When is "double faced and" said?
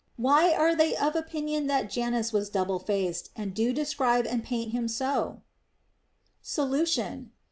2.49-3.53